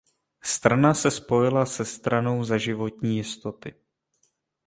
Strana 0.43 0.93
se 0.93 1.11
spojila 1.11 1.65
se 1.65 1.85
Stranou 1.85 2.43
za 2.43 2.57
životní 2.57 3.15
jistoty. 3.17 3.75